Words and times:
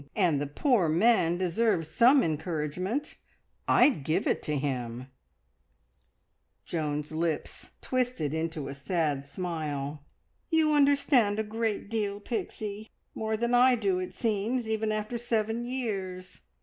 And 0.15 0.41
the 0.41 0.47
poor 0.47 0.89
man 0.89 1.37
deserves 1.37 1.87
some 1.87 2.23
encouragement. 2.23 3.17
I'd 3.67 4.03
give 4.03 4.25
it 4.25 4.41
to 4.41 4.57
him!" 4.57 5.11
Joan's 6.65 7.11
lips 7.11 7.69
twisted 7.81 8.33
into 8.33 8.67
a 8.67 8.73
sad 8.73 9.27
smile. 9.27 10.01
"You 10.49 10.71
understand 10.73 11.37
a 11.37 11.43
great 11.43 11.87
deal, 11.87 12.19
Pixie 12.19 12.89
more 13.13 13.37
than 13.37 13.53
I 13.53 13.75
do, 13.75 13.99
it 13.99 14.15
seems, 14.15 14.67
even 14.67 14.91
after 14.91 15.19
seven 15.19 15.63
years! 15.63 16.41